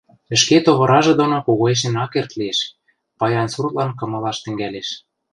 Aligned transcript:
Ӹшке 0.35 0.57
товыражы 0.65 1.13
доно 1.21 1.37
когоэшнен 1.45 1.95
ак 2.03 2.09
керд 2.13 2.31
лиэш, 2.39 2.59
паян 3.19 3.47
суртлан 3.53 3.91
кымалаш 3.99 4.37
тӹнгӓлеш. 4.43 4.89